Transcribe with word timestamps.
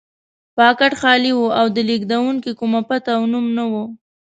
پاکټ 0.57 0.91
خالي 1.01 1.31
و 1.35 1.41
او 1.59 1.65
د 1.75 1.77
لېږونکي 1.89 2.51
کومه 2.59 2.81
پته 2.87 3.09
او 3.17 3.23
نوم 3.33 3.45
نه 3.57 3.65
و. 3.71 3.73